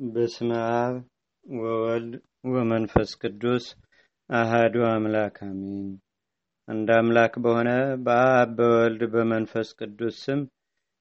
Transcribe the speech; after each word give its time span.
በስመ 0.00 0.50
አብ 0.74 0.94
ወወልድ 1.44 2.12
ወመንፈስ 2.52 3.10
ቅዱስ 3.22 3.64
አሃዱ 4.30 4.74
አምላክ 4.88 5.36
አሜን። 5.42 5.88
አንድ 6.68 6.88
አምላክ 6.96 7.34
በሆነ 7.44 7.70
በአብ 8.04 8.50
በወልድ 8.58 9.02
በመንፈስ 9.12 9.68
ቅዱስ 9.78 10.16
ስም 10.24 10.40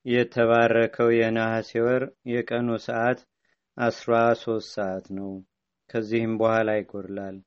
የተባረከው 0.06 1.10
የነሐሴ 1.16 1.72
ወር 1.86 2.04
የቀኑ 2.32 2.70
ሰዓት 2.88 3.20
አስራ 3.78 4.12
ሶስት 4.42 4.70
ሰዓት 4.76 5.06
ነው። 5.18 5.32
ከዚህም 5.90 6.34
በኋላ 6.38 6.72
ይጎድላል። 6.78 7.38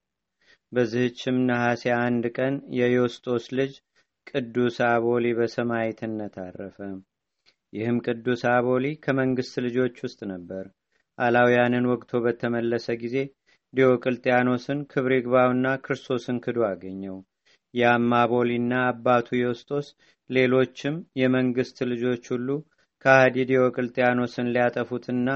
በዚህችም 0.73 1.39
ነሐሴ 1.49 1.85
አንድ 2.01 2.27
ቀን 2.37 2.57
የዮስጦስ 2.79 3.47
ልጅ 3.59 3.75
ቅዱስ 4.27 4.79
አቦሊ 4.89 5.35
በሰማዕትነት 5.39 6.37
አረፈ። 6.43 6.79
ይህም 7.73 7.99
ቅዱስ 8.07 8.45
አቦሊ 8.51 8.97
ከመንግስት 9.05 9.55
ልጆች 9.65 9.97
ውስጥ 10.05 10.21
ነበር። 10.33 10.65
አላውያንን 11.19 11.89
ወግቶ 11.91 12.21
በተመለሰ 12.25 12.87
ጊዜ 13.03 13.17
ዲዮቅልጥያኖስን 13.75 14.81
ክብር 14.91 15.13
ይግባውና 15.15 15.67
ክርስቶስን 15.85 16.37
ክዶ 16.45 16.59
አገኘው። 16.69 17.17
ያም 17.75 18.11
አቦሊና 18.19 18.73
አባቱ 18.89 19.29
ዮስጦስ 19.41 19.87
ሌሎችም 20.31 20.97
የመንግስት 21.21 21.79
ልጆች 21.91 22.25
ሁሉ 22.33 22.49
ከሃዲ 23.05 23.37
ዲዮቅልጥያኖስን 23.49 24.51
ሊያጠፉትና 24.55 25.29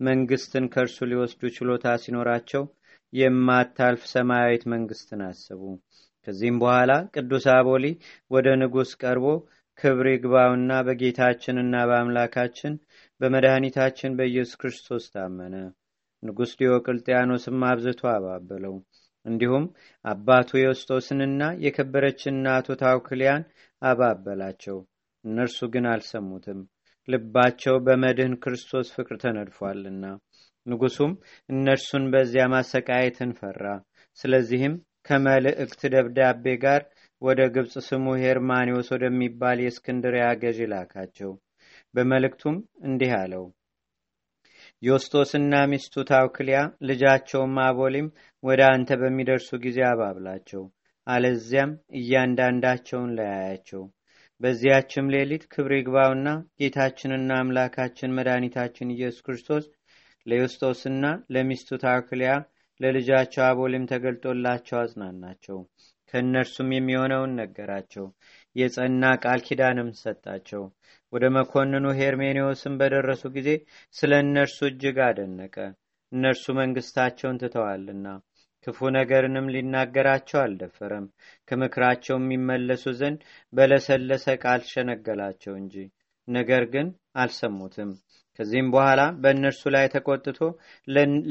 መንግስትን 0.00 0.64
ከእርሱ 0.72 0.98
ሊወስዱ 1.10 1.50
ችሎታ 1.56 1.86
ሲኖራቸው 2.02 2.62
የማታልፍ 3.12 4.02
ሰማያዊት 4.12 4.62
መንግስትን 4.72 5.20
አስቡ። 5.26 5.60
ከዚህም 6.26 6.58
በኋላ 6.62 6.92
ቅዱስ 7.14 7.46
አቦሊ 7.54 7.84
ወደ 8.30 8.48
ንጉሥ 8.60 8.90
ቀርቦ 9.02 9.26
ክብር 9.82 10.06
ይግባውና 10.10 10.72
በጌታችንና 10.86 11.76
በአምላካችን 11.88 12.74
በመድኃኒታችን 13.20 14.16
በኢየሱስ 14.18 14.58
ክርስቶስ 14.60 15.04
ታመነ። 15.14 15.54
ንጉሥ 16.22 16.50
ዲዮቅልጥያኖስም 16.60 17.64
አብዝቶ 17.70 18.02
አባበለው። 18.12 18.74
እንዲሁም 19.26 19.64
አባቱ 20.04 20.50
ዮስጦስንና 20.60 21.42
የከበረች 21.64 22.20
እናቱ 22.30 22.76
ታውክሊያን 22.80 23.42
አባበላቸው። 23.82 24.78
እነርሱ 25.24 25.68
ግን 25.72 25.84
አልሰሙትም፣ 25.90 26.60
ልባቸው 27.08 27.76
በመድህን 27.86 28.34
ክርስቶስ 28.42 28.88
ፍቅር 28.96 29.16
ተነድፏልና። 29.22 30.04
ንጉሱም 30.66 31.12
እነርሱን 31.48 32.04
በዚያ 32.12 32.44
ማሰቃየትን 32.52 33.32
ፈራ። 33.40 33.62
ስለዚህም 34.18 34.74
ከመልእክት 35.06 35.80
ደብዳቤ 35.94 36.44
ጋር 36.64 36.82
ወደ 37.22 37.40
ግብፅ 37.54 37.74
ስሙ 37.86 38.04
ሄርማኒዎስ 38.22 38.88
ወደሚባል 38.94 39.58
የእስክንድሪያ 39.62 40.26
ገዥ 40.42 40.58
ላካቸው። 40.72 41.32
በመልእክቱም 41.94 42.56
እንዲህ 42.88 43.12
አለው። 43.18 43.44
ዮስጦስና 44.82 45.54
ሚስቱ 45.70 46.04
ታውክሊያ 46.08 46.58
ልጃቸውም 46.88 47.56
አቦሊም 47.64 48.08
ወደ 48.42 48.60
አንተ 48.70 48.98
በሚደርሱ 49.00 49.50
ጊዜ 49.64 49.78
አባብላቸው፣ 49.90 50.62
አለዚያም 51.06 51.70
እያንዳንዳቸውን 51.98 53.14
ለያያቸው። 53.18 53.82
በዚያችም 54.40 55.12
ሌሊት 55.14 55.44
ክብር 55.52 55.72
ይግባውና 55.76 56.28
ጌታችንና 56.60 57.32
አምላካችን 57.40 58.16
መድኃኒታችን 58.16 58.94
ኢየሱስ 58.94 59.24
ክርስቶስ 59.26 59.66
ለዮስጦስና 60.26 61.04
ለሚስቱ 61.34 61.78
ታውክሊያ 61.84 62.32
ለልጃቸው 62.80 63.44
አቦሊም 63.48 63.88
ተገልጦላቸው 63.90 64.78
አጽናናቸው። 64.80 65.58
ከእነርሱም 66.12 66.70
የሚሆነውን 66.74 67.32
ነገራቸው። 67.40 68.06
የጸና 68.56 69.12
ቃል 69.22 69.40
ኪዳንም 69.46 69.90
ሰጣቸው። 70.00 70.62
ወደ 71.12 71.24
መኮንኑ 71.36 71.86
ሄርሜኔዎስም 71.98 72.74
በደረሱ 72.80 73.22
ጊዜ 73.36 73.48
ስለ 73.94 74.12
እነርሱ 74.24 74.58
እጅግ 74.68 74.98
አደነቀ። 75.06 75.56
እነርሱ 76.12 76.44
መንግስታቸውን 76.58 77.40
ትተዋልና 77.42 78.06
ክፉ 78.66 78.78
ነገርንም 78.96 79.46
ሊናገራቸው 79.54 80.38
አልደፈረም። 80.42 81.06
ከምክራቸው 81.48 82.16
የሚመለሱ 82.18 82.84
ዘንድ 83.00 83.20
በለሰለሰ 83.52 84.26
ቃል 84.44 84.60
ሸነገላቸው 84.70 85.54
እንጂ 85.60 85.74
ነገር 86.28 86.64
ግን 86.74 86.88
አልሰሙትም። 87.16 87.90
ከዚህም 88.38 88.68
በኋላ 88.74 89.00
በእነርሱ 89.22 89.62
ላይ 89.74 89.86
ተቆጥቶ 89.94 90.38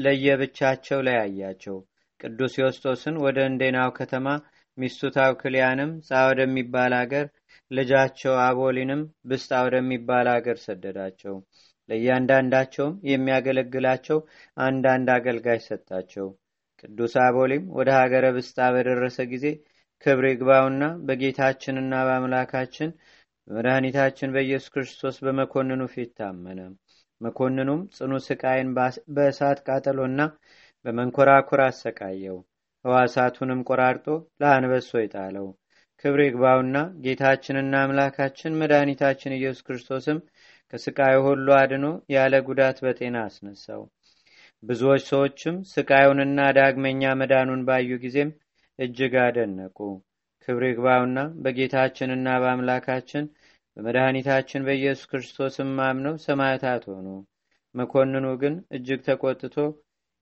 ለየብቻቸው 0.04 0.98
ለያያቸው። 1.06 1.78
ቅዱስ 2.20 2.52
ዮስጦስን 2.60 3.16
ወደ 3.24 3.38
እንዴናው 3.48 3.90
ከተማ 3.96 4.26
ሚስቱ 4.78 5.10
ታውክሊያንም 5.16 5.90
ጻ 6.06 6.20
ወደሚባል 6.28 6.92
አገር 6.98 7.26
ልጃቸው 7.70 8.34
አቦሊንም 8.44 9.00
ብስጣ 9.28 9.50
ወደሚባል 9.66 10.28
አገር 10.34 10.58
ሰደዳቸው። 10.64 11.34
ለእያንዳንዳቸውም 11.88 12.94
የሚያገለግላቸው 13.10 14.18
አንዳንድ 14.56 15.08
አገልጋይ 15.16 15.60
ሰጣቸው። 15.66 16.26
ቅዱስ 16.82 17.14
አቦሊም 17.24 17.64
ወደ 17.78 17.88
ሀገረ 17.98 18.26
ብስጣ 18.36 18.58
በደረሰ 18.74 19.18
ጊዜ 19.32 19.46
ክብር 20.06 20.24
ይግባውና 20.28 20.84
በጌታችንና 21.08 21.92
በአምላካችን 22.06 22.90
በመድኃኒታችን 23.48 24.32
በኢየሱስ 24.34 24.72
ክርስቶስ 24.74 25.16
በመኮንኑ 25.24 25.82
ፊት 25.92 26.10
ታመነ። 26.18 26.60
መኮንኑም 27.20 27.80
ጽኑ 27.96 28.12
ስቃይን 28.26 28.70
በእሳት 29.16 29.58
ቃጠሎና 29.66 30.20
በመንኮራኩር 30.84 31.60
አሰቃየው። 31.66 32.38
ሕዋሳቱንም 32.84 33.60
ቆራርጦ 33.68 34.06
ለአንበሶ 34.40 34.90
ይጣለው። 35.02 35.46
ክብር 36.04 36.20
ይግባውና 36.24 36.76
ጌታችንና 37.04 37.74
አምላካችን 37.84 38.56
መድኃኒታችን 38.60 39.36
ኢየሱስ 39.36 39.64
ክርስቶስም 39.66 40.18
ከስቃዩ 40.72 41.16
ሁሉ 41.26 41.46
አድኖ 41.58 41.84
ያለ 42.14 42.34
ጉዳት 42.46 42.78
በጤና 42.84 43.16
አስነሳው። 43.26 43.82
ብዙዎች 44.62 45.02
ሰዎችም 45.10 45.56
ስቃዩንና 45.70 46.40
ዳግመኛ 46.58 47.12
መዳኑን 47.20 47.62
ባዩ 47.68 47.98
ጊዜም 48.04 48.30
እጅግ 48.78 49.14
አደነቁ። 49.24 49.78
ክብር 50.48 50.62
ይግባውና 50.68 51.18
በጌታችንና 51.44 52.28
በአምላካችን 52.42 53.24
በመድኃኒታችን 53.76 54.64
በኢየሱስ 54.66 55.08
ክርስቶስም 55.10 55.70
አምነው 55.86 56.14
ሰማዕታት 56.24 56.82
ሆኑ። 56.90 57.06
መኮንኑ 57.74 58.26
ግን 58.42 58.54
እጅግ 58.76 59.00
ተቆጥቶ 59.06 59.56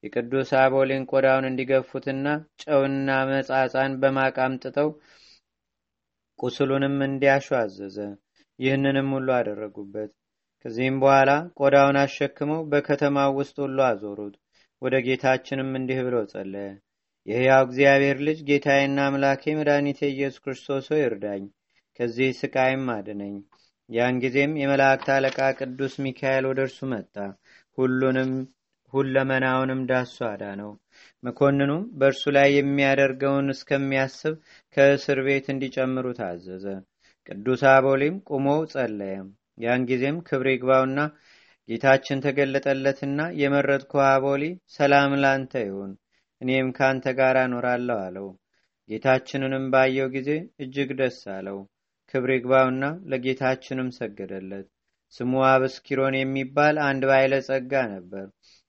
የቅዱስ 0.04 0.50
አቦሊን 0.60 1.02
ቆዳውን 1.10 1.46
እንዲገፉትና 1.48 2.26
ጨውና 2.62 3.08
መጻጻን 3.30 3.92
በማቅ 4.02 4.36
አምጥተው 4.44 4.88
ቁስሉንም 6.38 6.96
እንዲያሹ 7.06 7.46
አዘዘ። 7.58 7.96
ይህንንም 8.58 9.08
ሁሉ 9.16 9.28
አደረጉበት። 9.36 10.10
ከዚህም 10.64 10.96
በኋላ 11.02 11.30
ቆዳውን 11.60 11.98
አሸክመው 12.00 12.60
በከተማው 12.72 13.30
ውስጥ 13.38 13.56
ሁሉ 13.64 13.78
አዞሩት። 13.88 14.34
ወደ 14.82 14.96
ጌታችንም 15.06 15.70
እንዲህ 15.78 15.98
ብሎ 16.06 16.16
ጸለየ። 16.32 16.68
የሕያው 17.26 17.62
እግዚአብሔር 17.66 18.18
ልጅ 18.26 18.38
ጌታዬና 18.48 19.00
አምላኬ 19.08 19.52
መድኃኒቴ 19.58 20.00
ኢየሱስ 20.10 20.42
ክርስቶስ 20.44 20.86
ሆይ 20.92 21.02
እርዳኝ፣ 21.08 21.42
ከዚህ 21.98 22.30
ስቃይም 22.40 22.86
አድነኝ። 22.94 23.34
ያን 23.88 24.16
ጊዜም 24.22 24.52
የመላእክት 24.60 25.08
አለቃ 25.14 25.38
ቅዱስ 25.58 25.94
ሚካኤል 26.04 26.44
ወደ 26.50 26.60
እርሱ 26.66 26.78
መጣ። 26.92 27.14
ሁሉንም 27.78 28.30
ሁለመናውንም 28.92 29.80
ዳሱ 29.90 30.16
አዳነው። 30.28 30.70
መኮንኑም 31.22 31.82
በእርሱ 31.98 32.22
ላይ 32.36 32.48
የሚያደርገውን 32.54 33.52
እስከሚያስብ 33.54 34.34
ከእስር 34.76 35.18
ቤት 35.26 35.46
እንዲጨምሩ 35.54 36.06
ታዘዘ። 36.18 36.64
ቅዱስ 37.28 37.62
አቦሊም 37.72 38.16
ቁሞ 38.30 38.46
ጸለየ። 38.72 39.16
ያን 39.58 39.82
ጊዜም 39.90 40.18
ክብር 40.28 40.46
ይግባውና 40.50 41.00
ጌታችን 41.68 42.22
ተገለጠለትና 42.24 43.20
የመረጥኩ 43.40 43.92
አቦሊ 44.06 44.44
ሰላም 44.76 45.12
ላንተ 45.22 45.52
ይሁን፣ 45.66 45.92
እኔም 46.40 46.68
ካንተ 46.78 47.06
ጋር 47.18 47.36
እኖራለሁ 47.42 47.98
አለው። 48.04 48.28
ጌታችንንም 48.88 49.64
ባየው 49.72 50.08
ጊዜ 50.14 50.30
እጅግ 50.62 50.90
ደስ 51.00 51.18
አለው። 51.34 51.58
ክብር 52.14 52.30
ይግባውና 52.34 52.82
ለጌታችንም 53.10 53.88
ሰገደለት። 53.98 54.66
ስሙ 55.14 55.32
አብስኪሮን 55.46 56.14
የሚባል 56.18 56.76
አንድ 56.88 57.02
ባይለ 57.10 57.34
ጸጋ 57.46 57.72
ነበር። 57.92 58.26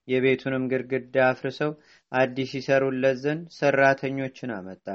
የቤቱንም 0.08 0.64
ግድግዳ 0.72 1.16
አፍርሰው 1.28 1.72
አዲስ 2.12 2.52
ይሰሩለት 2.58 3.18
ዘንድ 3.24 3.44
ሰራተኞችን 3.58 4.52
አመጣ። 4.58 4.86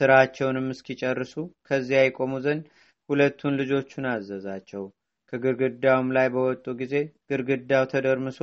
ስራቸውንም 0.00 0.66
እስኪጨርሱ 0.74 1.34
ከዚያ 1.68 2.00
ይቆሙ 2.04 2.32
ዘንድ 2.44 2.64
ሁለቱን 3.08 3.54
ልጆቹን 3.60 4.04
አዘዛቸው። 4.10 4.84
ከግድግዳውም 5.32 6.08
ላይ 6.16 6.28
በወጡ 6.34 6.66
ጊዜ 6.80 6.94
ግድግዳው 7.30 7.84
ተደርምሶ 7.92 8.38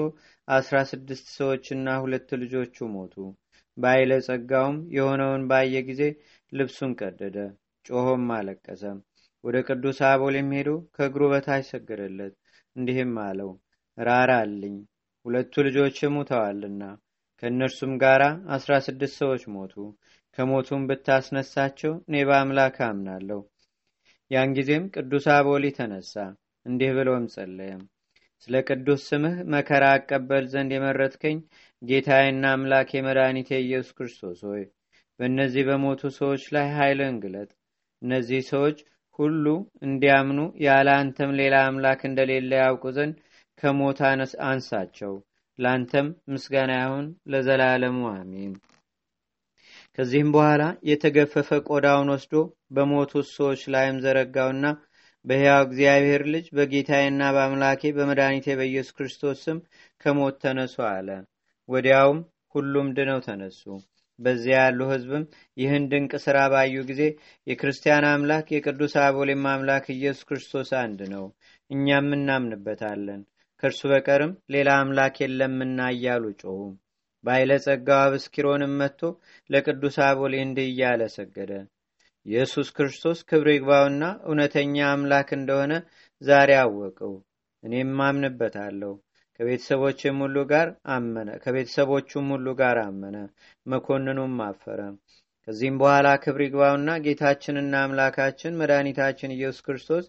አስራ 0.48 0.76
ስድስት 0.92 1.28
ሰዎችና 1.38 1.96
ሁለት 2.04 2.30
ልጆቹ 2.44 2.88
ሞቱ። 2.94 3.16
ባይለ 3.78 4.12
ጸጋውም 4.28 4.78
የሆነውን 4.96 5.44
ባየ 5.50 5.82
ጊዜ 5.90 6.04
ልብሱን 6.52 6.92
ቀደደ፣ 7.02 7.36
ጮሆም 7.86 8.26
አለቀሰ። 8.38 8.84
ወደ 9.44 9.58
ቅዱስ 9.68 10.00
አቦሊም 10.08 10.50
ሄዶ 10.58 10.70
ከእግሩ 10.96 11.24
በታች 11.34 11.66
ሰገደለት፣ 11.72 12.34
እንዲህም 12.76 13.14
አለው፣ 13.26 13.52
ራራልኝ 13.98 14.76
ሁለቱ 15.28 15.54
ልጆች 15.66 15.98
ሙተዋልና 16.14 16.84
ከእነርሱም 17.44 17.94
ጋር 18.04 18.22
አስራ 18.56 18.74
ስድስት 18.86 19.16
ሰዎች 19.22 19.42
ሞቱ። 19.54 19.74
ከሞቱም 20.38 20.82
ብታስነሳቸው 20.90 21.94
እኔ 22.08 22.16
በአምላክ 22.30 22.78
አምናለሁ። 22.88 23.40
ያን 24.32 24.54
ጊዜም 24.58 24.86
ቅዱስ 24.96 25.26
አቦሊ 25.36 25.66
ተነሳ፣ 25.78 26.14
እንዲህ 26.66 26.92
ብሎም 26.98 27.26
ጸለየም 27.34 27.82
ስለ 28.44 28.62
ቅዱስ 28.70 29.04
ስምህ 29.10 29.36
መከራ 29.54 29.84
አቀበል 29.96 30.48
ዘንድ 30.54 30.72
የመረጥከኝ 30.74 31.38
ጌታዬና 31.82 32.46
አምላኬ 32.54 33.02
መድኃኒቴ 33.08 33.52
ኢየሱስ 33.64 33.92
ክርስቶስ 33.98 34.42
ሆይ 34.50 34.64
በእነዚህ 35.20 35.66
በሞቱ 35.70 36.02
ሰዎች 36.20 36.46
ላይ 36.56 36.68
ኃይልን 36.76 37.18
ግለጥ። 37.24 37.50
እነዚህ 38.02 38.42
ሰዎች 38.52 38.80
ሁሉ 39.20 39.46
እንዲያምኑ 39.86 40.40
ያለ 40.64 40.90
አንተም 40.98 41.32
ሌላ 41.40 41.56
አምላክ 41.68 42.02
እንደሌለ 42.10 42.52
ያውቁ 42.62 42.86
ዘንድ 42.98 43.16
ከሞት 43.64 44.00
አንሳቸው። 44.48 45.14
ለአንተም 45.60 46.08
ምስጋና 46.32 46.72
ይሁን 46.80 47.06
ለዘላለሙ 47.32 48.00
አሜን። 48.14 48.52
ከዚህም 49.98 50.30
በኋላ 50.34 50.64
የተገፈፈ 50.90 51.50
ቆዳውን 51.70 52.12
ወስዶ 52.14 52.34
በሞቱት 52.76 53.28
ሰዎች 53.32 53.62
ላይም 53.74 53.98
ዘረጋውና 54.04 54.66
በሕያው 55.26 55.62
እግዚአብሔር 55.66 56.24
ልጅ 56.34 56.46
በጌታዬና 56.58 57.22
በአምላኬ 57.36 57.92
በመድኃኒቴ 57.96 58.56
በኢየሱስ 58.60 58.96
ክርስቶስ 58.98 59.40
ስም 59.46 59.58
ከሞት 60.02 60.36
ተነሱ 60.44 60.76
አለ። 60.90 61.10
ወዲያውም 61.70 62.20
ሁሉም 62.56 62.90
ድነው 62.98 63.20
ተነሱ። 63.26 63.62
በዚያ 64.20 64.60
ያሉ 64.62 64.80
ሕዝብም 64.92 65.24
ይህን 65.58 65.84
ድንቅ 65.92 66.14
ሥራ 66.24 66.38
ባዩ 66.54 66.76
ጊዜ 66.90 67.02
የክርስቲያን 67.48 68.06
አምላክ 68.12 68.48
የቅዱስ 68.54 68.94
አቦሌም 69.04 69.44
አምላክ 69.52 69.86
ኢየሱስ 69.96 70.24
ክርስቶስ 70.30 70.70
አንድ 70.80 71.02
ነው፣ 71.12 71.26
እኛም 71.70 72.08
እናምንበታለን፣ 72.18 73.22
ከእርሱ 73.64 73.82
በቀርም 73.92 74.34
ሌላ 74.54 74.70
አምላክ 74.82 75.16
የለምና 75.22 75.80
እያሉ 75.94 76.24
ጮኹ። 76.42 76.60
ባይለ 77.24 77.52
ጸጋው 77.64 78.02
አብስኪሮንም 78.04 78.74
መጥቶ 78.82 79.02
ለቅዱስ 79.50 79.96
አቦሌ 80.08 80.34
እንዲህ 80.44 80.68
እያለ 80.72 81.02
ሰገደ። 81.16 81.52
ኢየሱስ 82.26 82.68
ክርስቶስ 82.78 83.20
ክብር 83.30 83.48
ይግባውና 83.52 84.04
እውነተኛ 84.26 84.78
አምላክ 84.90 85.30
እንደሆነ 85.38 85.74
ዛሬ 86.22 86.50
አወቀው፣ 86.62 87.14
እኔም 87.64 88.00
አምንበታለሁ። 88.08 88.94
ከቤተሰቦችም 89.40 90.18
ሁሉ 90.24 90.38
ጋር 90.52 90.68
አመነ 90.94 91.30
ከቤተሰቦቹም 91.44 92.28
ሁሉ 92.34 92.48
ጋር 92.62 92.78
አመነ። 92.86 93.18
መኮንኑም 93.66 94.36
አፈረ። 94.48 94.80
ከዚህም 95.48 95.76
በኋላ 95.82 96.08
ክብር 96.24 96.42
ይግባውና 96.46 96.90
ጌታችንና 97.04 97.74
አምላካችን 97.84 98.58
መድኃኒታችን 98.60 99.36
ኢየሱስ 99.36 99.62
ክርስቶስ 99.68 100.06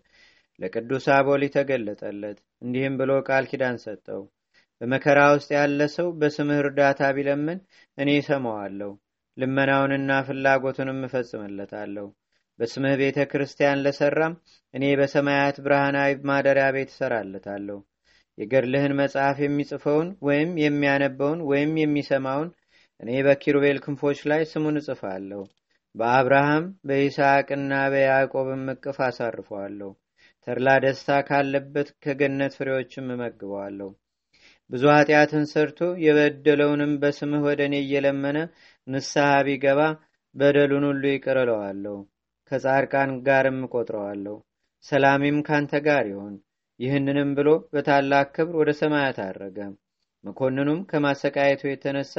ለቅዱስ 0.58 1.06
አቦሊ 1.14 1.44
ተገለጠለት። 1.54 2.38
እንዲህም 2.62 2.94
ብሎ 3.00 3.10
ቃል 3.28 3.44
ኪዳን 3.50 3.76
ሰጠው። 3.84 4.22
በመከራ 4.80 5.20
ውስጥ 5.34 5.48
ያለ 5.56 5.80
ሰው 5.94 6.08
በስምህ 6.20 6.58
እርዳታ 6.62 7.00
ቢለምን 7.16 7.58
እኔ 7.98 8.10
ሰማዋለሁ፣ 8.28 8.90
ልመናውንና 9.36 10.10
ፍላጎቱንም 10.28 11.00
እፈጽምለታለሁ። 11.06 12.06
በስምህ 12.58 12.94
ቤተ 13.00 13.18
ክርስቲያን 13.32 13.82
ለሰራም 13.84 14.34
እኔ 14.74 14.84
በሰማያት 15.00 15.56
ብርሃናዊ 15.64 16.12
ማደሪያ 16.30 16.66
ቤት 16.76 16.90
እሰራለታለሁ። 16.94 17.78
የገድልህን 18.38 18.94
መጽሐፍ 19.00 19.36
የሚጽፈውን 19.42 20.08
ወይም 20.26 20.50
የሚያነበውን 20.64 21.40
ወይም 21.50 21.72
የሚሰማውን 21.82 22.50
እኔ 23.00 23.10
በኪሩቤል 23.26 23.78
ክንፎች 23.84 24.20
ላይ 24.30 24.42
ስሙን 24.52 24.78
እጽፋለሁ። 24.80 25.42
በአብርሃም 25.94 26.64
በይስሐቅና 26.88 27.72
በያዕቆብም 27.92 28.64
እቅፍ 28.74 28.98
አሳርፈዋለሁ። 29.06 29.90
ተድላ 30.48 30.68
ደስታ 30.82 31.08
ካለበት 31.28 31.88
ከገነት 32.04 32.52
ፍሬዎችም 32.58 33.08
እመግበዋለሁ። 33.14 33.88
ብዙ 34.70 34.84
ኃጢአትን 34.94 35.44
ሰርቶ 35.50 35.80
የበደለውንም 36.04 36.92
በስምህ 37.02 37.42
ወደ 37.48 37.60
እኔ 37.68 37.74
እየለመነ 37.82 38.38
ንስሐ 38.86 39.26
ቢገባ 39.46 39.80
በደሉን 40.34 40.86
ሁሉ 40.88 41.02
ይቅር 41.10 41.38
እለዋለሁ። 41.42 41.96
ከጻድቃን 42.50 43.12
ጋርም 43.26 43.58
እቆጥረዋለሁ። 43.66 44.36
ሰላሚም 44.84 45.38
ካንተ 45.48 45.82
ጋር 45.86 46.04
ይሆን። 46.12 46.34
ይህንንም 46.80 47.30
ብሎ 47.38 47.48
በታላቅ 47.72 48.26
ክብር 48.36 48.56
ወደ 48.62 48.72
ሰማያት 48.80 49.20
አረገ። 49.24 49.58
መኮንኑም 50.24 50.80
ከማሰቃየቱ 50.90 51.62
የተነሳ 51.68 52.14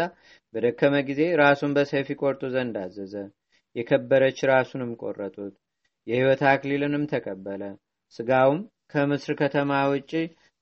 በደከመ 0.54 0.96
ጊዜ 1.10 1.22
ራሱን 1.44 1.76
በሰይፍ 1.78 2.08
ይቆርጡ 2.14 2.44
ዘንድ 2.54 2.78
አዘዘ። 2.84 3.16
የከበረች 3.76 4.40
ራሱንም 4.54 4.94
ቆረጡት። 5.02 5.54
የሕይወት 6.08 6.44
አክሊልንም 6.52 7.04
ተቀበለ። 7.12 7.64
ስጋውም 8.14 8.62
ከምስር 8.94 9.34
ከተማ 9.40 9.72
ውጪ 9.92 10.12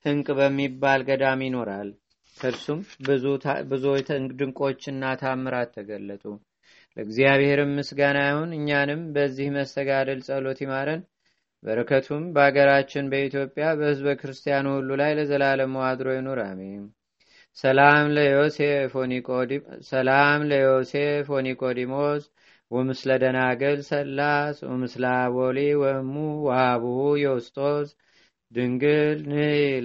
ህንቅ 0.06 0.28
በሚባል 0.38 1.02
ገዳም 1.08 1.42
ይኖራል። 1.46 1.90
ከእርሱም 2.38 2.80
ብዙ 3.72 3.86
ድንቆችና 4.40 5.04
ታምራት 5.22 5.70
ተገለጡ። 5.78 6.24
ለእግዚአብሔርም 6.98 7.72
ምስጋና 7.78 8.20
ይሁን። 8.28 8.52
እኛንም 8.58 9.02
በዚህ 9.16 9.48
መስተጋደል 9.56 10.20
ጸሎት 10.28 10.60
ይማረን። 10.64 11.02
በረከቱም 11.64 12.24
በአገራችን 12.36 13.10
በኢትዮጵያ 13.12 13.66
በህዝበ 13.80 14.10
ክርስቲያኑ 14.20 14.66
ሁሉ 14.76 14.90
ላይ 15.02 15.12
ለዘላለሙ 15.18 15.76
አድሮ 15.88 16.08
ይኑር፣ 16.16 16.40
አሜን። 16.46 16.84
ሰላም 17.58 18.06
ለዮሴፍ 20.50 21.30
ወኒቆዲሞስ 21.36 22.24
ወምስለ 22.72 23.10
ደናገል 23.24 23.80
ሰላስ 23.90 24.58
ወምስለ 24.70 25.04
አቦሊ 25.18 25.60
ወሙ 25.82 26.14
ወአቡሁ 26.48 26.98
ዮስጦስ 27.24 27.90
ድንግል 28.52 29.20
ን 29.30 29.36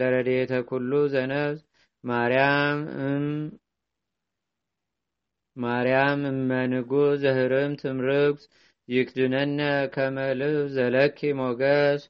ለረዴተ 0.00 0.52
ኩሉ 0.68 0.92
ዘነብስ 1.12 1.60
ማርያም 2.04 2.80
ማርያም 5.56 6.20
እመንጉ 6.28 6.90
ዘህርም 7.22 7.72
ትምርግስ 7.80 8.44
ይክድነነ 8.88 9.60
ከመልብ 9.94 10.56
ዘለኪ 10.74 11.18
ሞገስ። 11.38 12.02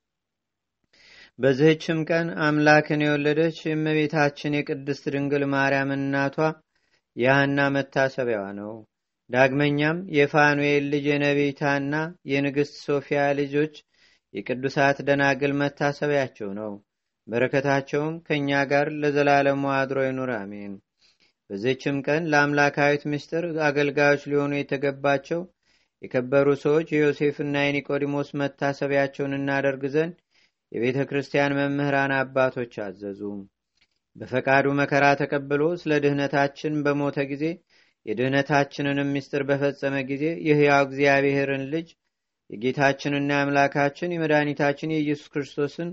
በዚህችም 1.38 2.00
ቀን 2.10 2.26
አምላክን 2.46 3.00
የወለደች 3.04 3.58
የእመቤታችን 3.64 4.56
የቅድስት 4.58 5.04
ድንግል 5.14 5.44
ማርያም 5.54 5.92
እናቷ 5.96 6.36
የሐና 7.16 7.60
መታሰቢያዋ 7.74 8.46
ነው። 8.60 8.72
ዳግመኛም 9.32 9.98
የፋኑኤል 10.16 10.84
ልጅ 10.92 11.04
የነቢታና 11.10 11.94
የንግሥት 12.30 12.74
ሶፊያ 12.86 13.20
ልጆች 13.38 13.74
የቅዱሳት 14.34 14.98
ደናግል 15.08 15.52
መታሰቢያቸው 15.60 16.50
ነው። 16.58 16.72
በረከታቸውም 17.26 18.14
ከእኛ 18.26 18.50
ጋር 18.70 18.86
ለዘላለሙ 19.02 19.64
አድሮ 19.76 19.98
ይኑር፣ 20.06 20.30
አሜን። 20.38 20.72
በዚህችም 21.50 21.96
ቀን 22.06 22.22
ለአምላካዊት 22.32 23.02
ምስጢር 23.12 23.44
አገልጋዮች 23.66 24.22
ሊሆኑ 24.30 24.52
የተገባቸው 24.58 25.40
የከበሩ 26.02 26.48
ሰዎች 26.62 26.86
የዮሴፍና 26.92 27.56
የኒቆዲሞስ 27.62 28.28
መታሰቢያቸውን 28.40 29.36
እናደርግ 29.38 29.82
ዘንድ 29.94 30.14
የቤተ 30.72 30.98
ክርስቲያን 31.08 31.56
መምህራን 31.58 32.12
አባቶች 32.18 32.74
አዘዙ። 32.84 33.20
በፈቃዱ 34.16 34.66
መከራ 34.80 35.04
ተቀብሎ 35.20 35.62
ስለ 35.80 35.92
ድህነታችን 36.04 36.74
በሞተ 36.84 37.18
ጊዜ 37.30 37.44
የድህነታችንንም 38.06 39.12
ምስጢር 39.14 39.42
በፈጸመ 39.48 39.96
ጊዜ 40.08 40.24
የሕያው 40.46 40.82
እግዚአብሔርን 40.86 41.64
ልጅ 41.72 41.88
የጌታችንና 42.50 43.30
የአምላካችን 43.34 44.14
የመድኃኒታችን 44.14 44.94
የኢየሱስ 44.94 45.28
ክርስቶስን 45.34 45.90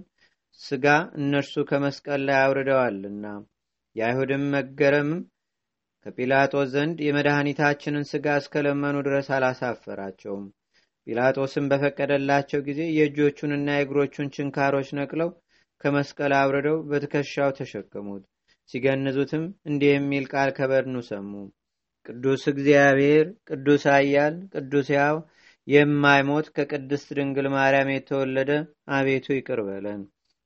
ስጋ 0.60 0.86
እነርሱ 1.20 1.64
ከመስቀል 1.70 2.22
ላይ 2.28 2.38
አውርደዋልና 2.40 3.26
የአይሁድም 3.96 4.44
መገረምም 4.56 5.22
ከጲላጦስ 6.06 6.68
ዘንድ 6.74 6.98
የመድኃኒታችንን 7.06 8.08
ስጋ 8.12 8.36
እስከለመኑ 8.42 8.98
ድረስ 9.08 9.28
አላሳፈራቸውም። 9.36 10.46
ጲላጦስም 11.08 11.66
በፈቀደላቸው 11.72 12.60
ጊዜ 12.68 12.82
የእጆቹንና 12.96 13.70
የእግሮቹን 13.78 14.34
ችንካሮች 14.36 14.90
ነቅለው 15.00 15.30
ከመስቀል 15.82 16.34
አውርደው 16.40 16.78
በትከሻው 16.90 17.52
ተሸከሙት። 17.58 18.24
ሲገንዙትም 18.70 19.46
እንዲህ 19.70 19.92
የሚል 19.94 20.26
ቃል 20.34 20.50
ከበድኑ 20.58 20.98
ሰሙ። 21.08 21.32
ቅዱስ 22.10 22.44
እግዚአብሔር፣ 22.48 23.26
ቅዱስ 23.50 23.84
አያል፣ 23.92 24.36
ቅዱስ 24.54 24.88
ያው 24.96 25.16
የማይሞት 25.68 26.48
ከቅድስት 26.56 27.08
ድንግል 27.18 27.48
ማርያም 27.56 27.90
የተወለደ 27.94 28.52
አቤቱ 28.96 29.28
ይቅር 29.36 29.60
በለን። 29.68 30.02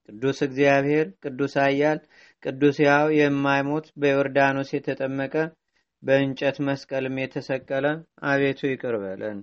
ቅዱስ 0.10 0.39
እግዚአብሔር፣ 0.48 1.08
ቅዱስ 1.24 1.53
አያል፣ 1.65 2.00
ቅዱስ 2.43 2.77
ያው 2.86 3.05
የማይሞት 3.20 3.86
በዮርዳኖስ 4.01 4.72
የተጠመቀ 4.74 5.36
በእንጨት 6.03 6.58
መስቀልም 6.67 7.22
የተሰቀለ 7.22 7.86
አቤቱ 8.32 8.62
ይቅር 8.72 8.98
በለን። 9.03 9.38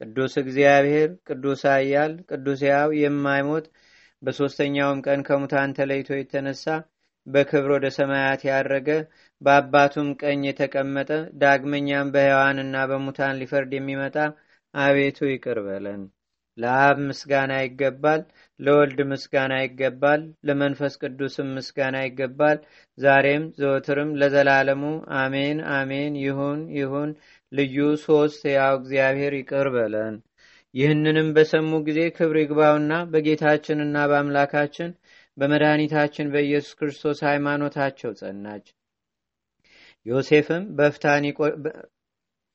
ቅዱስ 0.00 0.34
እግዚአብሔር፣ 0.42 1.10
ቅዱስ 1.28 1.62
አያል፣ 1.74 2.14
ቅዱስ 2.30 2.62
ያው 2.70 2.88
የማይሞት 3.02 3.66
በሦስተኛውም 4.22 5.02
ቀን 5.06 5.20
ከሙታን 5.28 5.76
ተለይቶ 5.78 6.10
የተነሳ 6.16 6.66
በክብር 7.30 7.70
ወደ 7.74 7.86
ሰማያት 7.96 8.42
ያረገ 8.48 8.88
በአባቱም 9.42 10.08
ቀኝ 10.22 10.40
የተቀመጠ 10.46 11.10
ዳግመኛም 11.42 12.12
በሕያዋንና 12.14 12.86
በሙታን 12.90 13.38
ሊፈርድ 13.40 13.72
የሚመጣ 13.76 14.16
አቤቱ 14.74 15.18
ይቅር 15.30 15.58
በለን። 15.66 16.02
ለአብ 16.58 16.96
ምስጋና 17.08 17.52
ይገባል፣ 17.60 18.22
ለወልድ 18.60 18.98
ምስጋና 19.10 19.52
ይገባል፣ 19.62 20.22
ለመንፈስ 20.48 20.94
ቅዱስም 21.02 21.48
ምስጋና 21.56 21.96
ይገባል፣ 22.06 22.58
ዛሬም 22.98 23.44
ዘወትርም 23.60 24.10
ለዘላለሙ 24.20 24.82
አሜን 25.20 25.60
አሜን። 25.76 26.14
ይሁን 26.24 26.60
ይሁን። 26.78 27.12
ልዩ 27.52 27.76
ሶስት 28.04 28.42
ያው 28.54 28.74
እግዚአብሔር 28.80 29.34
ይቅር 29.38 29.68
በለን። 29.76 30.16
ይህንንም 30.74 31.28
በሰሙ 31.36 31.70
ጊዜ 31.86 32.00
ክብር 32.16 32.36
ይግባውና 32.40 32.92
በጌታችንና 33.12 33.96
በአምላካችን 34.10 34.90
በመድኃኒታችን 35.40 36.30
በኢየሱስ 36.32 36.72
ክርስቶስ 36.78 37.18
ሃይማኖታቸው 37.28 38.10
ጸናች። 38.20 38.66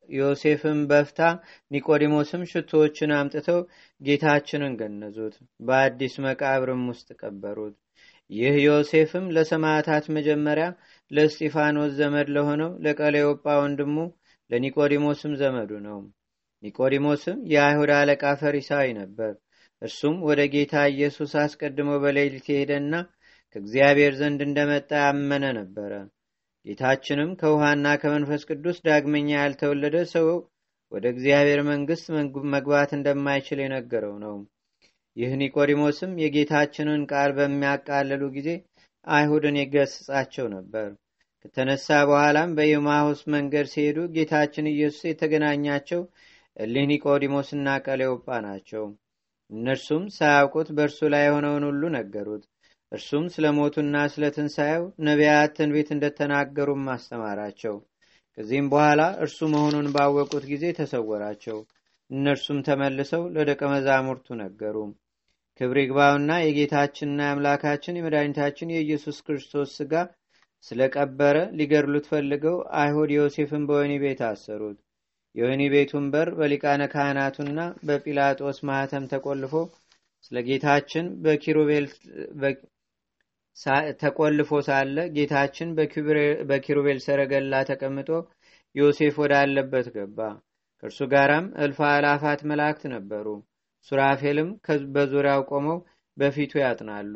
ዮሴፍም 0.09 0.79
በፍታ 0.89 1.21
ኒቆዲሞስም 1.71 2.41
ሽቶዎችን 2.51 3.11
አምጥተው 3.17 3.59
ጌታችንን 4.01 4.73
ገነዙት፣ 4.79 5.35
በአዲስ 5.67 6.15
መቃብርም 6.25 6.83
ውስጥ 6.91 7.07
ቀበሩት። 7.21 7.75
ይህ 8.29 8.55
ዮሴፍም 8.65 9.25
ለሰማዕታት 9.35 10.05
መጀመሪያ 10.15 10.67
ለእስጢፋኖስ 11.11 11.91
ዘመድ 11.99 12.29
ለሆነው 12.35 12.71
ለቀሌዮጳ 12.85 13.45
ወንድሙ 13.61 13.97
ለኒቆዲሞስም 14.51 15.33
ዘመዱ 15.41 15.71
ነው። 15.87 15.99
ኒቆዲሞስም 16.63 17.37
የአይሁድ 17.51 17.91
አለቃ 17.97 18.23
ፈሪሳዊ 18.41 18.87
ነበር። 18.99 19.33
እርሱም 19.81 20.15
ወደ 20.27 20.41
ጌታ 20.53 20.83
ኢየሱስ 20.91 21.31
አስቀድሞ 21.41 21.91
በሌሊት 22.03 22.45
የሄደና 22.51 22.93
ከእግዚአብሔር 23.55 24.13
ዘንድ 24.19 24.39
እንደመጣ 24.45 24.91
ያመነ 25.03 25.45
ነበረ። 25.57 25.91
ጌታችንም 26.65 27.31
ከውሃና 27.39 27.87
ከመንፈስ 28.01 28.43
ቅዱስ 28.49 28.77
ዳግመኛ 28.87 29.29
ያልተወለደ 29.35 29.97
ሰው 30.13 30.27
ወደ 30.91 31.05
እግዚአብሔር 31.13 31.61
መንግሥት 31.69 32.07
መግባት 32.53 32.91
እንደማይችል 32.97 33.59
የነገረው 33.63 34.15
ነው። 34.23 34.35
ይህ 35.17 35.31
ኒቆዲሞስም 35.41 36.11
የጌታችንን 36.21 37.01
ቃል 37.11 37.31
በሚያቃልሉ 37.37 38.23
ጊዜ 38.35 38.49
አይሁድን 39.07 39.57
የገስጻቸው 39.59 40.45
ነበር። 40.55 40.87
ከተነሳ 41.41 41.87
በኋላም 42.09 42.53
በኤማሁስ 42.57 43.19
መንገድ 43.33 43.67
ሲሄዱ 43.73 43.97
ጌታችን 44.15 44.71
ኢየሱስ 44.71 45.03
የተገናኛቸው 45.07 46.01
እሊህ 46.57 46.85
ኒቆዲሞስና 46.91 47.67
ቀሌዮጳ 47.85 48.27
ናቸው። 48.45 48.85
እነርሱም 49.49 50.03
ሳያውቁት 50.15 50.69
በእርሱ 50.77 50.99
ላይ 51.13 51.23
የሆነውን 51.25 51.65
ሁሉ 51.69 51.83
ነገሩት። 51.95 52.43
እርሱም 52.91 53.25
ስለ 53.33 53.45
ሞቱና 53.57 53.95
ስለ 54.13 54.25
ትንሣኤው 54.35 54.83
ነቢያት 55.07 55.53
ትንቢት 55.57 55.89
እንደተናገሩም 55.95 56.83
አስተማራቸው። 56.93 57.75
ከዚህም 58.37 58.67
በኋላ 58.71 59.01
እርሱ 59.23 59.39
መሆኑን 59.53 59.87
ባወቁት 59.95 60.45
ጊዜ 60.51 60.65
ተሰወራቸው። 60.79 61.57
እነርሱም 62.09 62.59
ተመልሰው 62.67 63.23
ለደቀ 63.35 63.61
መዛሙርቱ 63.71 64.27
ነገሩ። 64.41 64.77
ክብር 65.59 65.77
ይግባውና 65.81 66.31
የጌታችንና 66.41 67.19
የአምላካችን 67.25 67.97
የመድኃኒታችን 67.97 68.73
የኢየሱስ 68.73 69.17
ክርስቶስ 69.27 69.69
ሥጋ 69.79 69.93
ስለቀበረ 70.63 71.37
ሊገድሉት 71.57 72.05
ፈልገው 72.11 72.57
አይሁድ 72.79 73.11
ዮሴፍን 73.15 73.63
በወህኒ 73.67 73.93
ቤት 74.03 74.21
አሰሩት። 74.29 74.77
የወህኒ 75.35 75.63
ቤቱን 75.73 76.05
በር 76.13 76.29
በሊቃነ 76.37 76.83
ካህናቱና 76.91 77.59
በጲላጦስ 77.87 78.59
ማህተም 78.67 79.07
ተቆልፎ 79.11 79.53
ስለ 80.23 80.37
ጌታችን 80.47 81.05
በኪሩቤል 81.23 81.85
ተቆልፎ 84.01 84.51
ሳለ 84.67 84.97
ጌታችን 85.15 85.69
በኪሩቤል 86.49 86.99
ሰረገላ 87.05 87.63
ተቀምጦ 87.69 88.09
ዮሴፍ 88.75 89.15
ወዳለበት 89.21 89.87
ገባ። 89.95 90.17
ከእርሱ 90.83 90.99
ጋራም 91.11 91.45
እልፍ 91.63 91.77
አላፋት 91.89 92.41
መላእክት 92.49 92.83
ነበሩ። 92.93 93.27
ሱራፌልም 93.87 94.49
በዙሪያው 94.95 95.41
ቆመው 95.51 95.77
በፊቱ 96.17 96.53
ያጥናሉ። 96.61 97.15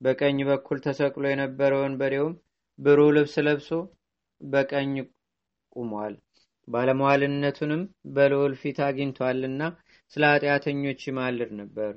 በቀኝ 0.00 0.38
በኩል 0.48 0.78
ተሰቅሎ 0.86 1.24
የነበረ 1.30 1.72
ወንበዴውም 1.82 2.34
ብሩህ 2.78 3.10
ልብስ 3.16 3.34
ለብሶ 3.46 3.68
በቀኝ 4.40 4.94
ቁሟል። 5.76 6.14
ባለመዋልነቱንም 6.68 7.82
በልዑል 8.14 8.54
ፊት 8.60 8.78
አግኝቷልና 8.86 9.62
ስለ 10.12 10.24
ኃጢአተኞች 10.32 11.00
ይማልድ 11.08 11.52
ነበር። 11.60 11.92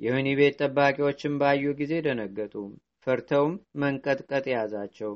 የወህኒ 0.00 0.28
ቤት 0.38 0.56
ጠባቂዎችን 0.62 1.38
ባዩ 1.40 1.72
ጊዜ 1.80 1.94
ደነገጡ፣ 2.06 2.54
ፈርተውም 3.06 3.54
መንቀጥቀጥ 3.82 4.44
ያዛቸው። 4.54 5.12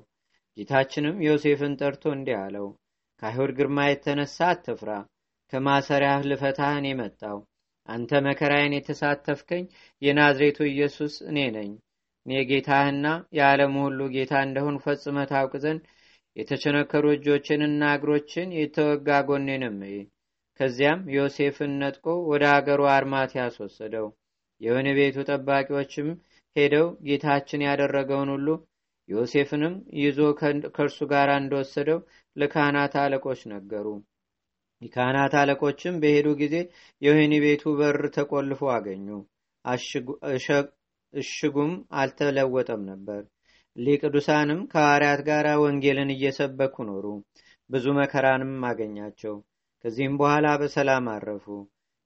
ጌታችንም 0.56 1.16
ዮሴፍን 1.26 1.74
ጠርቶ 1.80 2.04
እንዲህ 2.16 2.36
አለው፣ 2.40 2.66
ከአይሁድ 3.22 3.52
ግርማ 3.58 3.78
የተነሳ 3.88 4.38
አትፍራ፣ 4.52 4.90
ከማሰሪያህ 5.52 6.22
ልፈታህን 6.30 6.86
የመጣው 6.88 7.38
አንተ 7.88 8.20
መከራዬን 8.26 8.76
የተሳተፍከኝ 8.76 9.64
የናዝሬቱ 10.02 10.58
ኢየሱስ 10.70 11.14
እኔ 11.30 11.38
ነኝ። 11.56 11.70
እኔ 12.26 12.40
ጌታህና 12.50 13.06
የዓለሙ 13.36 13.74
ሁሉ 13.86 14.00
ጌታ 14.14 14.32
እንደሆን 14.46 14.76
ፈጽመ 14.84 15.24
ታውቅ 15.30 15.54
ዘንድ 15.64 15.82
የተቸነከሩ 16.36 17.04
እጆችንና 17.14 17.82
እግሮችን 17.96 18.54
የተወጋ 18.58 19.18
ጎኔንም 19.28 19.78
ከዚያም 20.60 21.00
ዮሴፍን 21.14 21.72
ነጥቆ 21.80 22.06
ወደ 22.30 22.44
አገሩ 22.56 22.82
አርማት 22.94 23.30
ያስወሰደው። 23.38 24.06
የወህኒ 24.60 24.88
ቤቱ 24.98 25.16
ጠባቂዎችም 25.28 26.08
ሄደው 26.56 26.86
ጌታችን 27.06 27.64
ያደረገውን 27.66 28.30
ሁሉ 28.34 28.48
ዮሴፍንም 29.08 29.74
ይዞ 30.00 30.18
ከእርሱ 30.74 30.98
ጋር 31.12 31.30
እንደወሰደው 31.36 31.98
ለካህናት 32.36 32.94
አለቆች 33.02 33.40
ነገሩ። 33.52 33.86
የካህናት 34.82 35.34
አለቆችም 35.40 35.98
በሄዱ 36.02 36.28
ጊዜ 36.40 36.54
የወህኒ 37.02 37.34
ቤቱ 37.44 37.72
በር 37.78 38.00
ተቆልፎ 38.16 38.70
አገኙ። 38.76 39.08
እሽጉም 41.14 41.72
አልተለወጠም 41.96 42.82
ነበር። 42.90 43.22
ሊቅዱሳንም 43.76 44.60
ከሐዋርያት 44.72 45.20
ጋር 45.28 45.46
ወንጌልን 45.62 46.10
እየሰበኩ 46.14 46.76
ኖሩ። 46.88 47.04
ብዙ 47.70 47.84
መከራንም 47.98 48.52
አገኛቸው። 48.70 49.34
ከዚህም 49.84 50.14
በኋላ 50.20 50.46
በሰላም 50.60 51.06
አረፉ። 51.12 51.46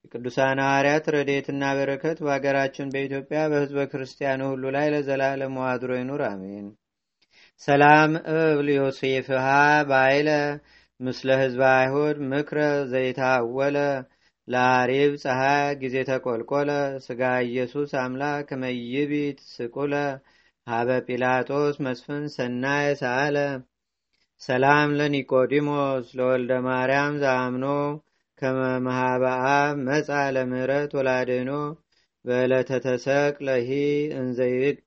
የቅዱሳን 0.05 0.59
ሐዋርያት 0.65 1.07
ረድኤትና 1.15 1.63
በረከት 1.79 2.19
በአገራችን 2.25 2.91
በኢትዮጵያ 2.93 3.41
በሕዝበ 3.53 3.87
ክርስቲያኑ 3.93 4.43
ሁሉ 4.51 4.65
ላይ 4.77 4.87
ለዘላለም 4.95 5.57
አድሮ 5.67 5.91
ይኑር፣ 5.99 6.23
አሜን። 6.29 6.67
ሰላም 7.63 8.13
እብል 8.35 8.69
ዮሴፍሃ 8.75 9.47
ባይለ 9.91 10.29
ምስለ 11.01 11.29
ህዝበ 11.41 11.63
አይሁድ 11.75 12.19
ምክረ 12.31 12.59
ዘይታወለ 12.93 13.77
ለአሪብ 14.49 15.13
ፀሐይ 15.23 15.71
ጊዜ 15.81 15.97
ተቆልቆለ 16.09 16.71
ስጋ 17.07 17.21
ኢየሱስ 17.47 17.91
አምላክ 18.03 18.49
መይቢት 18.63 19.39
ስቁለ 19.55 19.95
ሀበ 20.67 20.89
ጲላጦስ 21.07 21.77
መስፍን 21.85 22.25
ሰናየ 22.35 22.87
ሰአለ 23.01 23.37
ሰላም 24.43 24.89
ለኒቆዲሞስ 24.99 26.07
ለወልደ 26.19 26.53
ማርያም 26.67 27.15
ዘአምኖ። 27.23 27.67
ከመመሃበአብ 28.39 29.77
መጻ 29.87 30.09
ለምህረት 30.35 30.91
ወላድኖ 30.99 31.51
በዕለተ 32.25 32.71
ተሰቅለሂ 32.85 33.71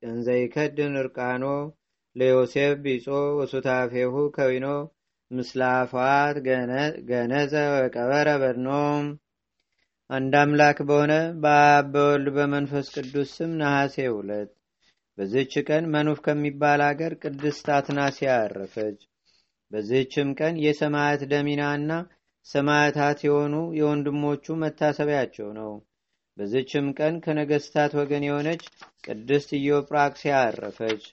እንዘይከድን 0.10 0.94
እርቃኖ። 1.02 1.46
ለዮሴፍ 2.16 2.76
ቢጾ 2.84 3.06
ወሱታፌሁ 3.40 4.14
ከዊኖ። 4.36 4.68
ምስላፋት 5.32 6.36
ገነዘ 7.10 7.54
ወቀበረ 7.76 8.30
በድኖም 8.42 9.04
አንድ 10.10 10.34
አምላክ 10.40 10.78
በሆነ 10.88 11.14
በአብ 11.42 11.90
በወልድ 11.94 12.30
በመንፈስ 12.38 12.88
ቅዱስ 12.96 13.30
ስም 13.38 13.52
ነሐሴ 13.60 13.96
ሁለት 14.16 14.50
በዚህች 15.20 15.54
ቀን 15.68 15.84
መኑፍ 15.94 16.20
ከሚባል 16.26 16.82
አገር 16.86 17.14
ቅድስት 17.22 17.66
አትናሲያ 17.78 18.32
አረፈች። 18.42 19.00
በዚህችም 19.72 20.30
ቀን 20.40 20.56
የሰማያት 20.64 21.22
ደሚናና 21.32 21.92
ሰማያታት 22.48 23.20
የሆኑ 23.26 23.56
የወንድሞቹ 23.80 24.56
መታሰቢያቸው 24.62 25.50
ነው። 25.60 25.72
በዚህችም 26.38 26.86
ቀን 27.00 27.16
ከነገስታት 27.26 27.94
ወገን 28.00 28.26
የሆነች 28.28 28.64
ቅድስት 29.06 29.50
ኢዮጵራክሲያ 29.60 30.36
አረፈች። 30.46 31.04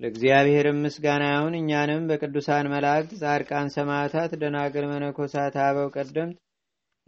ለእግዚአብሔር 0.00 0.66
ምስጋና 0.82 1.24
ይሁን። 1.30 1.54
እኛንም 1.60 2.04
በቅዱሳን 2.10 2.70
መላእክት፣ 2.74 3.12
ጻድቃን፣ 3.22 3.72
ሰማዕታት፣ 3.76 4.32
ደናግል፣ 4.42 4.84
መነኮሳት፣ 4.92 5.56
አበው 5.64 5.88
ቀደምት 5.96 6.36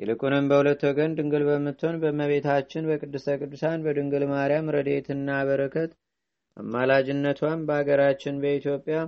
ይልቁንም 0.00 0.44
በሁለት 0.50 0.82
ወገን 0.88 1.14
ድንግል 1.16 1.42
በምትሆን 1.48 1.96
በእመቤታችን 2.02 2.88
በቅድስተ 2.90 3.36
ቅዱሳን 3.40 3.82
በድንግል 3.86 4.24
ማርያም 4.30 4.70
ረድኤትና 4.76 5.30
በረከት 5.48 5.90
አማላጅነቷም 6.56 7.64
በአገራችን 7.68 8.40
በኢትዮጵያ 8.42 8.98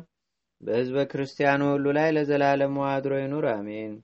በሕዝበ 0.61 1.05
ክርስቲያኑ 1.13 1.63
ሁሉ 1.71 1.87
ላይ 1.97 2.09
ለዘላለም 2.17 2.75
አድሮ 2.91 3.15
ይኑር፣ 3.21 3.47
አሜን። 3.53 3.95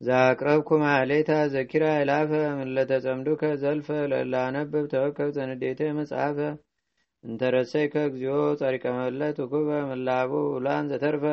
ዛቅረብኩ 0.00 0.68
ማሌታ 0.82 1.32
ዘኪራ 1.52 1.84
ይላፈ 1.96 2.30
ምለተጸምዱከ 2.58 3.42
ዘልፈ 3.62 3.88
ለላነብብ 4.12 4.84
ተወከብ 4.92 5.30
ዘንዴተ 5.36 5.80
መጽሐፈ 5.98 6.38
እንተረሰይከ 7.24 7.94
እግዚኦ 8.08 8.40
ጸሪቀ 8.60 8.84
መለት 8.98 9.38
ውኩበ 9.44 9.68
ምላቡ 9.90 10.32
ውላን 10.54 10.90
ዘተርፈ 10.92 11.24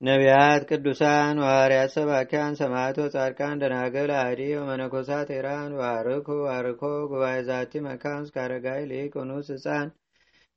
ነቢያት፣ 0.00 0.62
ቅዱሳን፣ 0.70 1.36
ሐዋርያት፣ 1.42 1.90
ሰባኪያን፣ 1.94 2.56
ሰማዕቶ፣ 2.58 2.98
ጻድቃን፣ 3.14 3.60
ደናገል፣ 3.62 4.10
አዲ 4.18 4.40
ወመነኮሳት 4.58 5.28
ኤራን 5.36 5.72
ባርኩ 5.78 6.26
ባርኮ 6.42 6.82
ጉባኤ 7.10 7.36
ዛቲ 7.48 7.72
መካን 7.86 8.20
እስከ 8.24 8.36
አረጋይ 8.44 8.82
ሊቅ 8.90 9.14
ኑስ 9.30 9.48
ህፃን 9.54 9.88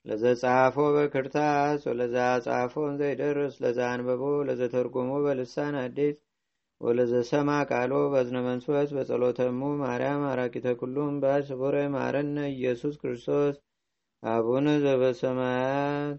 ለዘጻፎ 0.05 0.75
በክርታስ 0.95 1.81
ወለዛ 1.89 2.15
ጻፎ 2.45 2.73
ዘይደርስ 2.99 3.55
ለዛ 3.63 3.79
አንበቦ 3.93 4.23
ለዘተርጎሞ 4.49 5.11
በልሳን 5.25 5.75
አዲስ 5.81 6.17
ወለዘሰማ 6.81 7.49
ቃሎ 7.71 7.93
በዝነ 8.13 8.37
መንፈስ 8.45 8.89
በጸሎተሙ 8.97 9.71
ማርያም 9.81 10.21
አራቂተ 10.29 10.67
ኩሉም 10.81 11.15
ባስ 11.23 11.43
ስቡረ 11.49 11.75
ማረነ 11.95 12.37
ኢየሱስ 12.53 12.95
ክርስቶስ። 13.01 13.55
አቡነ 14.23 14.67
ዘበሰማያት 14.83 16.17